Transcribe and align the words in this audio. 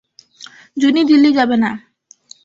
জুনি 0.77 1.01
দীল্লি 1.09 1.31
যাবে 1.37 1.55
না। 1.63 1.71